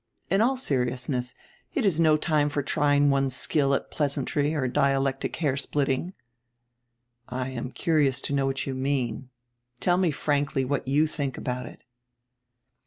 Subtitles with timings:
[0.31, 1.35] "In all seriousness.
[1.75, 6.15] It is no time for trying one's skill at pleasantry or dialectic hair splitting."
[7.29, 9.29] "I am curious to know what you mean.
[9.79, 11.83] Tell me frankly what you think about it."